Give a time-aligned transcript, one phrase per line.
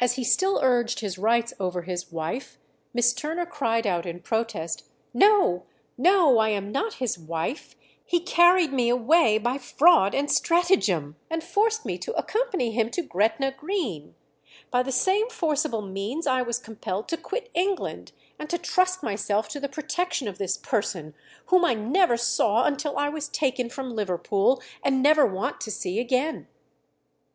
[0.00, 2.58] As he still urged his rights over his wife,
[2.92, 5.62] Miss Turner cried out in protest, "No,
[5.96, 7.74] no, I am not his wife;
[8.04, 13.00] he carried me away by fraud and stratagem, and forced me to accompany him to
[13.00, 14.14] Gretna Green....
[14.70, 19.48] By the same forcible means I was compelled to quit England, and to trust myself
[19.48, 21.14] to the protection of this person,
[21.46, 25.98] whom I never saw until I was taken from Liverpool, and never want to see
[25.98, 26.46] again."